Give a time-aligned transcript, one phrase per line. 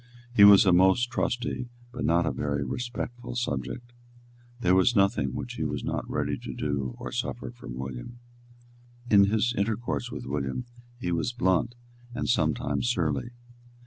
[0.33, 3.93] He was a most trusty, but not a very respectful, subject.
[4.59, 8.17] There was nothing which he was not ready to do or suffer for William.
[9.07, 10.65] But in his intercourse with William
[10.97, 11.75] he was blunt
[12.15, 13.29] and sometimes surly.